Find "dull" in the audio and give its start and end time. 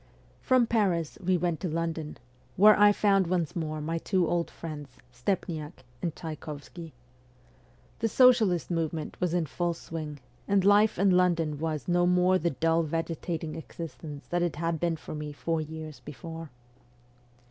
12.49-12.81